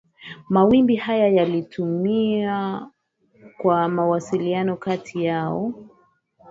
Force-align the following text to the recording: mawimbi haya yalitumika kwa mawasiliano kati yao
mawimbi 0.49 0.95
haya 0.95 1.27
yalitumika 1.27 2.91
kwa 3.57 3.89
mawasiliano 3.89 4.75
kati 4.77 5.23
yao 5.25 5.73